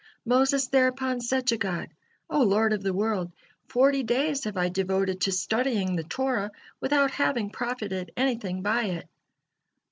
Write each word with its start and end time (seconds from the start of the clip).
Moses 0.25 0.65
thereupon 0.67 1.21
said 1.21 1.45
to 1.45 1.57
God: 1.59 1.89
"O 2.27 2.41
Lord 2.41 2.73
of 2.73 2.81
the 2.81 2.91
world! 2.91 3.31
Forty 3.67 4.01
days 4.01 4.45
have 4.45 4.57
I 4.57 4.67
devoted 4.67 5.21
to 5.21 5.31
studying 5.31 5.95
the 5.95 6.01
Torah, 6.03 6.49
without 6.79 7.11
having 7.11 7.51
profited 7.51 8.11
anything 8.17 8.63
by 8.63 8.85
it." 8.85 9.07